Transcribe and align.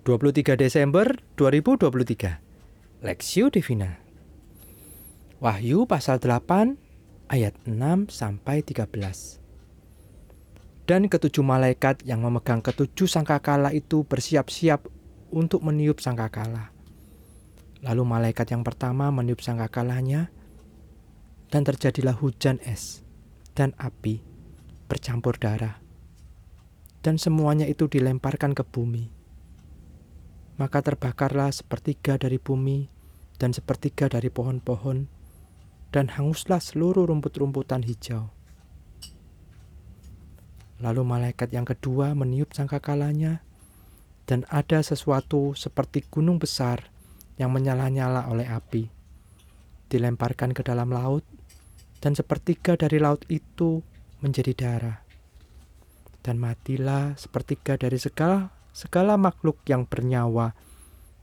23 0.00 0.56
Desember 0.56 1.12
2023 1.36 3.04
Lexio 3.04 3.52
Divina 3.52 4.00
Wahyu 5.44 5.84
pasal 5.84 6.16
8 6.16 7.28
ayat 7.28 7.52
6 7.68 8.08
sampai 8.08 8.64
13 8.64 8.88
Dan 10.88 11.04
ketujuh 11.04 11.44
malaikat 11.44 12.00
yang 12.08 12.24
memegang 12.24 12.64
ketujuh 12.64 13.04
sangkakala 13.04 13.76
itu 13.76 14.00
bersiap-siap 14.08 14.88
untuk 15.28 15.60
meniup 15.60 16.00
sangkakala. 16.00 16.72
Lalu 17.84 18.00
malaikat 18.00 18.56
yang 18.56 18.64
pertama 18.64 19.12
meniup 19.12 19.44
sangkakalanya 19.44 20.32
dan 21.52 21.60
terjadilah 21.60 22.16
hujan 22.16 22.56
es 22.64 23.04
dan 23.52 23.76
api 23.76 24.24
bercampur 24.88 25.36
darah 25.36 25.76
dan 27.04 27.20
semuanya 27.20 27.68
itu 27.68 27.84
dilemparkan 27.84 28.56
ke 28.56 28.64
bumi. 28.64 29.19
Maka 30.60 30.84
terbakarlah 30.84 31.48
sepertiga 31.48 32.20
dari 32.20 32.36
bumi 32.36 32.84
dan 33.40 33.56
sepertiga 33.56 34.12
dari 34.12 34.28
pohon-pohon, 34.28 35.08
dan 35.88 36.12
hanguslah 36.12 36.60
seluruh 36.60 37.08
rumput-rumputan 37.08 37.80
hijau. 37.80 38.28
Lalu 40.84 41.00
malaikat 41.00 41.48
yang 41.56 41.64
kedua 41.64 42.12
meniup 42.12 42.52
sangkakalanya, 42.52 43.40
dan 44.28 44.44
ada 44.52 44.84
sesuatu 44.84 45.56
seperti 45.56 46.04
gunung 46.12 46.36
besar 46.36 46.92
yang 47.40 47.56
menyala-nyala 47.56 48.28
oleh 48.28 48.44
api, 48.44 48.92
dilemparkan 49.88 50.52
ke 50.52 50.60
dalam 50.60 50.92
laut, 50.92 51.24
dan 52.04 52.12
sepertiga 52.12 52.76
dari 52.76 53.00
laut 53.00 53.24
itu 53.32 53.80
menjadi 54.20 54.52
darah 54.52 55.00
dan 56.20 56.36
matilah 56.36 57.16
sepertiga 57.16 57.80
dari 57.80 57.96
segala 57.96 58.59
segala 58.70 59.18
makhluk 59.20 59.60
yang 59.66 59.86
bernyawa 59.86 60.54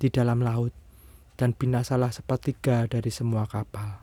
di 0.00 0.08
dalam 0.08 0.40
laut 0.40 0.72
dan 1.36 1.56
binasalah 1.56 2.12
sepertiga 2.12 2.84
dari 2.88 3.08
semua 3.08 3.48
kapal. 3.48 4.00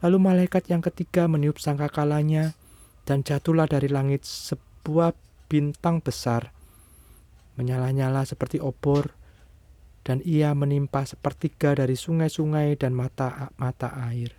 Lalu 0.00 0.16
malaikat 0.16 0.70
yang 0.72 0.80
ketiga 0.80 1.28
meniup 1.28 1.60
sangkakalanya 1.60 2.56
dan 3.04 3.20
jatuhlah 3.20 3.68
dari 3.68 3.90
langit 3.90 4.24
sebuah 4.24 5.12
bintang 5.50 6.00
besar 6.00 6.54
menyala-nyala 7.60 8.24
seperti 8.24 8.62
obor 8.62 9.12
dan 10.00 10.24
ia 10.24 10.56
menimpa 10.56 11.04
sepertiga 11.04 11.76
dari 11.76 11.92
sungai-sungai 11.92 12.74
dan 12.80 12.96
mata-mata 12.96 13.92
air. 14.08 14.32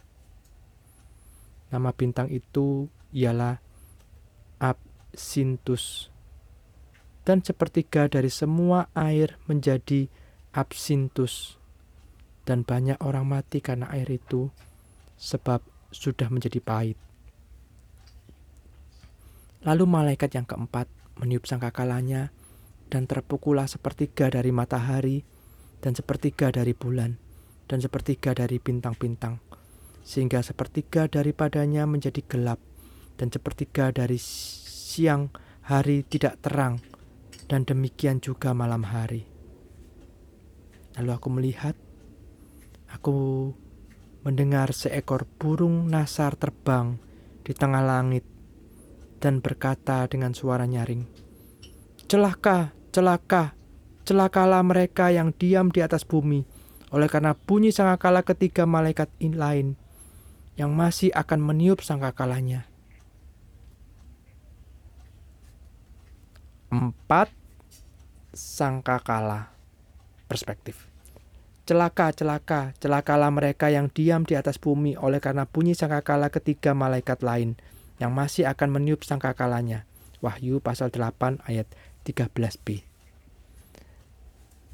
Nama 1.71 1.89
bintang 1.95 2.27
itu 2.27 2.91
ialah 3.15 3.61
absintus. 4.59 6.10
Dan 7.21 7.45
sepertiga 7.45 8.09
dari 8.09 8.33
semua 8.33 8.89
air 8.97 9.37
menjadi 9.45 10.09
absintus. 10.57 11.61
Dan 12.41 12.65
banyak 12.65 12.97
orang 13.05 13.29
mati 13.29 13.61
karena 13.61 13.85
air 13.93 14.09
itu, 14.09 14.49
sebab 15.21 15.61
sudah 15.93 16.33
menjadi 16.33 16.57
pahit. 16.57 16.97
Lalu 19.61 19.85
malaikat 19.85 20.33
yang 20.33 20.49
keempat 20.49 20.89
meniup 21.21 21.45
sangkakalanya, 21.45 22.33
dan 22.89 23.05
terpukullah 23.05 23.69
sepertiga 23.69 24.33
dari 24.33 24.49
matahari, 24.49 25.21
dan 25.79 25.93
sepertiga 25.93 26.49
dari 26.49 26.73
bulan, 26.73 27.21
dan 27.69 27.77
sepertiga 27.77 28.33
dari 28.33 28.57
bintang-bintang, 28.57 29.37
sehingga 30.01 30.41
sepertiga 30.41 31.05
daripadanya 31.05 31.85
menjadi 31.85 32.25
gelap, 32.25 32.57
dan 33.21 33.29
sepertiga 33.29 33.93
dari 33.93 34.17
siang 34.17 35.29
hari 35.69 36.01
tidak 36.09 36.41
terang, 36.41 36.81
dan 37.51 37.67
demikian 37.67 38.23
juga 38.23 38.55
malam 38.55 38.87
hari. 38.87 39.27
Lalu 40.95 41.11
aku 41.11 41.27
melihat, 41.27 41.75
aku 42.87 43.51
mendengar 44.23 44.71
seekor 44.71 45.27
burung 45.35 45.91
nasar 45.91 46.39
terbang 46.39 46.95
di 47.43 47.51
tengah 47.51 47.83
langit 47.83 48.23
dan 49.19 49.43
berkata 49.43 50.07
dengan 50.07 50.31
suara 50.31 50.63
nyaring, 50.63 51.03
Celaka, 52.07 52.71
celaka, 52.95 53.51
celakalah 54.07 54.63
mereka 54.63 55.11
yang 55.11 55.35
diam 55.35 55.75
di 55.75 55.83
atas 55.83 56.07
bumi, 56.07 56.47
oleh 56.95 57.11
karena 57.11 57.35
bunyi 57.35 57.75
sangkakala 57.75 58.23
ketiga 58.23 58.63
malaikat 58.63 59.11
lain 59.19 59.75
yang 60.55 60.71
masih 60.71 61.11
akan 61.11 61.43
meniup 61.43 61.83
sangkakalanya. 61.83 62.71
Empat, 66.71 67.40
sangkakala 68.31 69.51
perspektif. 70.31 70.87
Celaka, 71.67 72.11
celaka, 72.11 72.73
celakalah 72.81 73.29
mereka 73.31 73.69
yang 73.69 73.87
diam 73.91 74.25
di 74.25 74.33
atas 74.35 74.57
bumi 74.57 74.97
oleh 74.97 75.21
karena 75.21 75.45
bunyi 75.45 75.77
sangkakala 75.77 76.33
ketiga 76.33 76.73
malaikat 76.73 77.21
lain 77.21 77.55
yang 78.01 78.11
masih 78.11 78.49
akan 78.49 78.73
meniup 78.73 79.05
sangkakalanya. 79.05 79.85
Wahyu 80.23 80.57
pasal 80.59 80.89
8 80.89 81.43
ayat 81.45 81.69
13b. 82.03 82.81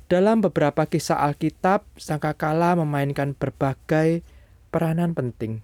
Dalam 0.07 0.39
beberapa 0.39 0.88
kisah 0.88 1.19
Alkitab, 1.19 1.84
sangkakala 2.00 2.79
memainkan 2.79 3.35
berbagai 3.35 4.24
peranan 4.72 5.12
penting. 5.12 5.59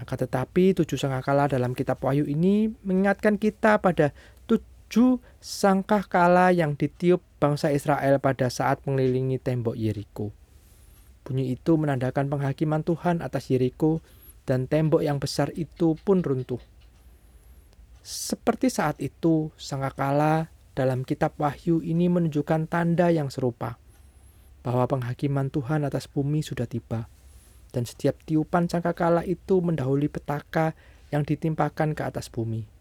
Akan 0.00 0.16
tetapi, 0.16 0.72
tujuh 0.72 0.96
sangkakala 0.96 1.48
dalam 1.52 1.76
kitab 1.76 2.00
Wahyu 2.00 2.24
ini 2.24 2.72
mengingatkan 2.84 3.36
kita 3.36 3.76
pada 3.80 4.16
tujuh 4.86 5.18
sangkah 5.42 6.06
kala 6.06 6.54
yang 6.54 6.78
ditiup 6.78 7.18
bangsa 7.42 7.74
Israel 7.74 8.22
pada 8.22 8.46
saat 8.46 8.78
mengelilingi 8.86 9.42
tembok 9.42 9.74
Yeriko. 9.74 10.30
Bunyi 11.26 11.58
itu 11.58 11.74
menandakan 11.74 12.30
penghakiman 12.30 12.86
Tuhan 12.86 13.18
atas 13.18 13.50
Yeriko 13.50 13.98
dan 14.46 14.70
tembok 14.70 15.02
yang 15.02 15.18
besar 15.18 15.50
itu 15.58 15.98
pun 16.06 16.22
runtuh. 16.22 16.62
Seperti 18.06 18.70
saat 18.70 19.02
itu, 19.02 19.50
sangkakala 19.58 20.54
dalam 20.78 21.02
kitab 21.02 21.34
Wahyu 21.34 21.82
ini 21.82 22.06
menunjukkan 22.06 22.70
tanda 22.70 23.10
yang 23.10 23.26
serupa 23.26 23.82
bahwa 24.62 24.86
penghakiman 24.86 25.50
Tuhan 25.50 25.82
atas 25.82 26.06
bumi 26.06 26.46
sudah 26.46 26.70
tiba 26.70 27.10
dan 27.74 27.82
setiap 27.82 28.22
tiupan 28.22 28.70
sangkakala 28.70 29.26
itu 29.26 29.58
mendahului 29.58 30.06
petaka 30.06 30.78
yang 31.10 31.26
ditimpakan 31.26 31.98
ke 31.98 32.06
atas 32.06 32.30
bumi. 32.30 32.75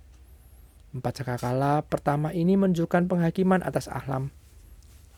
Empat 0.95 1.19
sangkakala 1.19 1.83
pertama 1.83 2.31
ini 2.31 2.55
menunjukkan 2.55 3.11
penghakiman 3.11 3.59
atas 3.67 3.91
alam, 3.91 4.31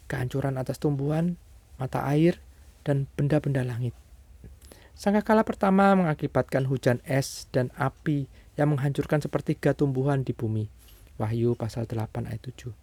kehancuran 0.10 0.58
atas 0.58 0.82
tumbuhan, 0.82 1.38
mata 1.78 2.02
air, 2.10 2.42
dan 2.82 3.06
benda-benda 3.14 3.62
langit. 3.62 3.94
Sangkakala 4.98 5.46
pertama 5.46 5.94
mengakibatkan 5.94 6.66
hujan 6.66 6.98
es 7.06 7.46
dan 7.54 7.70
api 7.78 8.26
yang 8.58 8.74
menghancurkan 8.74 9.22
sepertiga 9.22 9.78
tumbuhan 9.78 10.26
di 10.26 10.34
bumi. 10.34 10.66
Wahyu 11.22 11.54
pasal 11.54 11.86
8 11.86 12.26
ayat 12.26 12.42
7. 12.42 12.74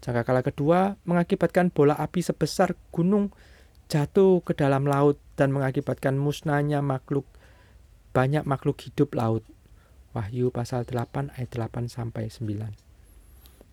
Sangkakala 0.00 0.40
kedua 0.40 0.96
mengakibatkan 1.04 1.68
bola 1.68 1.92
api 1.92 2.24
sebesar 2.24 2.72
gunung 2.88 3.36
jatuh 3.92 4.40
ke 4.40 4.56
dalam 4.56 4.88
laut 4.88 5.20
dan 5.36 5.52
mengakibatkan 5.52 6.16
musnahnya 6.16 6.80
makhluk 6.80 7.28
banyak 8.16 8.48
makhluk 8.48 8.80
hidup 8.80 9.12
laut. 9.12 9.44
Wahyu 10.14 10.54
pasal 10.54 10.86
8 10.86 11.34
ayat 11.34 11.50
8 11.50 11.90
sampai 11.90 12.30
9. 12.30 12.70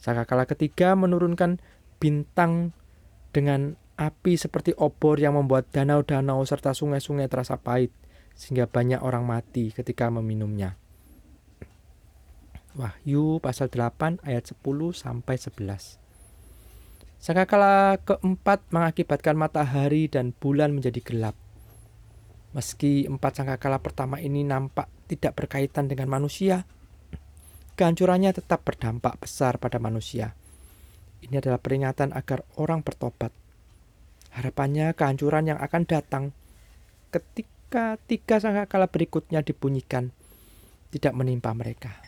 Sangkakala 0.02 0.50
ketiga 0.50 0.98
menurunkan 0.98 1.62
bintang 2.02 2.74
dengan 3.30 3.78
api 4.02 4.34
seperti 4.34 4.74
obor 4.74 5.22
yang 5.22 5.38
membuat 5.38 5.70
danau-danau 5.70 6.42
serta 6.42 6.74
sungai-sungai 6.74 7.30
terasa 7.30 7.62
pahit 7.62 7.94
sehingga 8.34 8.66
banyak 8.66 8.98
orang 9.06 9.22
mati 9.30 9.70
ketika 9.70 10.10
meminumnya. 10.10 10.82
Wahyu 12.74 13.38
pasal 13.38 13.70
8 13.70 14.26
ayat 14.26 14.50
10 14.50 14.66
sampai 14.98 15.36
11. 15.38 16.02
Sangkakala 17.22 18.02
keempat 18.02 18.66
mengakibatkan 18.74 19.38
matahari 19.38 20.10
dan 20.10 20.34
bulan 20.34 20.74
menjadi 20.74 21.06
gelap. 21.06 21.38
Meski 22.52 23.08
empat 23.08 23.40
sangkakala 23.40 23.80
pertama 23.80 24.20
ini 24.20 24.44
nampak 24.44 24.92
tidak 25.08 25.40
berkaitan 25.40 25.88
dengan 25.88 26.12
manusia, 26.12 26.68
kehancurannya 27.80 28.36
tetap 28.36 28.68
berdampak 28.68 29.16
besar 29.24 29.56
pada 29.56 29.80
manusia. 29.80 30.36
Ini 31.24 31.40
adalah 31.40 31.64
peringatan 31.64 32.12
agar 32.12 32.44
orang 32.60 32.84
bertobat. 32.84 33.32
Harapannya 34.36 34.92
kehancuran 34.96 35.56
yang 35.56 35.60
akan 35.60 35.84
datang 35.88 36.24
ketika 37.12 37.96
tiga 38.08 38.40
sangkakala 38.40 38.88
berikutnya 38.88 39.44
dibunyikan 39.44 40.12
tidak 40.92 41.16
menimpa 41.16 41.56
mereka. 41.56 42.04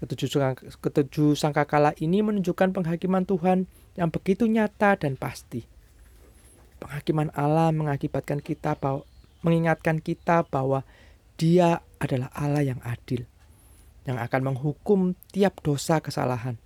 Ketujuh, 0.00 0.56
ketujuh 0.80 1.36
sangkakala 1.36 1.92
ini 2.00 2.24
menunjukkan 2.24 2.72
penghakiman 2.72 3.28
Tuhan 3.28 3.68
yang 4.00 4.08
begitu 4.08 4.48
nyata 4.48 4.96
dan 4.96 5.20
pasti. 5.20 5.68
Penghakiman 6.80 7.28
Allah 7.36 7.68
mengakibatkan 7.68 8.40
kita 8.40 8.80
bahwa, 8.80 9.04
mengingatkan 9.40 10.00
kita 10.00 10.44
bahwa 10.48 10.84
dia 11.40 11.80
adalah 12.00 12.28
Allah 12.36 12.64
yang 12.64 12.80
adil, 12.84 13.24
yang 14.04 14.20
akan 14.20 14.52
menghukum 14.52 15.16
tiap 15.32 15.60
dosa 15.64 16.00
kesalahan. 16.00 16.56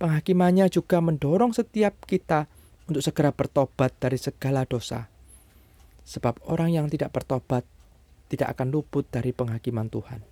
penghakimannya 0.00 0.72
juga 0.72 0.96
mendorong 1.04 1.52
setiap 1.52 1.92
kita 2.08 2.48
untuk 2.88 3.04
segera 3.04 3.36
bertobat 3.36 3.92
dari 4.00 4.16
segala 4.16 4.64
dosa. 4.64 5.12
Sebab 6.08 6.48
orang 6.48 6.72
yang 6.72 6.86
tidak 6.88 7.12
bertobat 7.12 7.68
tidak 8.32 8.56
akan 8.56 8.72
luput 8.72 9.04
dari 9.12 9.36
penghakiman 9.36 9.92
Tuhan. 9.92 10.24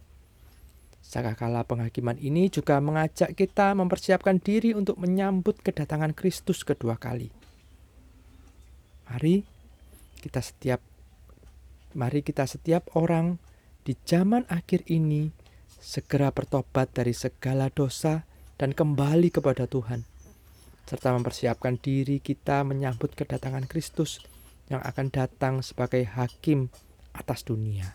Sakakala 1.04 1.68
penghakiman 1.68 2.16
ini 2.16 2.48
juga 2.48 2.80
mengajak 2.80 3.36
kita 3.36 3.76
mempersiapkan 3.76 4.40
diri 4.40 4.72
untuk 4.72 4.96
menyambut 4.96 5.60
kedatangan 5.60 6.16
Kristus 6.16 6.64
kedua 6.64 6.96
kali. 6.96 7.28
Mari 9.08 9.44
kita 10.20 10.40
setiap 10.40 10.80
mari 11.96 12.20
kita 12.20 12.44
setiap 12.44 12.92
orang 12.96 13.40
di 13.86 13.96
zaman 14.04 14.44
akhir 14.50 14.84
ini 14.90 15.32
segera 15.78 16.34
bertobat 16.34 16.92
dari 16.92 17.14
segala 17.14 17.70
dosa 17.70 18.26
dan 18.58 18.74
kembali 18.74 19.30
kepada 19.30 19.64
Tuhan 19.70 20.18
serta 20.88 21.12
mempersiapkan 21.12 21.76
diri 21.76 22.16
kita 22.16 22.64
menyambut 22.64 23.12
kedatangan 23.12 23.68
Kristus 23.68 24.24
yang 24.72 24.80
akan 24.80 25.12
datang 25.12 25.60
sebagai 25.60 26.08
hakim 26.08 26.72
atas 27.12 27.44
dunia. 27.44 27.92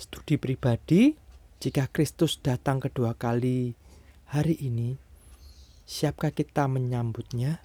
Studi 0.00 0.40
pribadi, 0.40 1.12
jika 1.60 1.84
Kristus 1.92 2.40
datang 2.40 2.80
kedua 2.80 3.12
kali 3.12 3.76
hari 4.32 4.56
ini, 4.56 4.96
siapkah 5.84 6.32
kita 6.32 6.64
menyambutnya? 6.64 7.60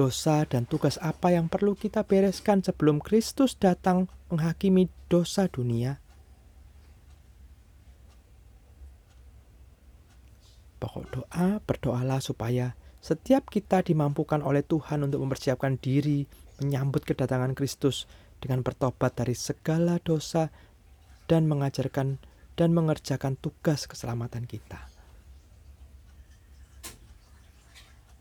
Dosa 0.00 0.48
dan 0.48 0.64
tugas 0.64 0.96
apa 1.04 1.28
yang 1.28 1.52
perlu 1.52 1.76
kita 1.76 2.08
bereskan 2.08 2.64
sebelum 2.64 3.04
Kristus 3.04 3.52
datang 3.52 4.08
menghakimi 4.32 4.88
dosa 5.12 5.44
dunia? 5.44 6.00
Pokok 10.80 11.04
doa, 11.12 11.60
berdoalah 11.60 12.24
supaya 12.24 12.72
setiap 13.04 13.52
kita 13.52 13.84
dimampukan 13.84 14.40
oleh 14.40 14.64
Tuhan 14.64 15.04
untuk 15.04 15.20
mempersiapkan 15.20 15.76
diri 15.76 16.24
menyambut 16.64 17.04
kedatangan 17.04 17.52
Kristus 17.52 18.08
dengan 18.40 18.64
bertobat 18.64 19.20
dari 19.20 19.36
segala 19.36 20.00
dosa 20.00 20.48
dan 21.28 21.44
mengajarkan 21.44 22.16
dan 22.56 22.72
mengerjakan 22.72 23.36
tugas 23.36 23.84
keselamatan 23.84 24.48
kita. 24.48 24.89